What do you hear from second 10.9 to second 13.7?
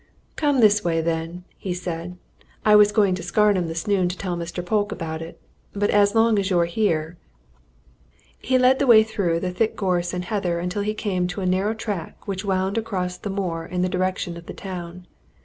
came to a narrow track which wound across the moor